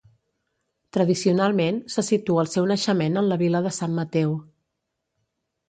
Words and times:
Tradicionalment 0.95 1.77
se 1.97 2.05
situa 2.09 2.43
el 2.45 2.51
seu 2.55 2.67
naixement 2.73 3.21
en 3.23 3.31
la 3.35 3.39
vila 3.45 3.63
de 3.69 3.77
Sant 3.81 3.97
Mateu. 4.01 4.37